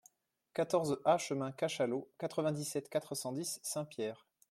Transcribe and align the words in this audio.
quatorze 0.55 0.97
A 1.05 1.19
chemin 1.19 1.51
Cachalot, 1.51 2.09
quatre-vingt-dix-sept, 2.17 2.89
quatre 2.89 3.13
cent 3.13 3.31
dix, 3.33 3.59
Saint-Pierre 3.61 4.25